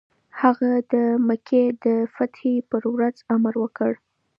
[0.41, 0.93] هغه د
[1.27, 3.91] مکې د فتحې پر ورځ امر وکړ.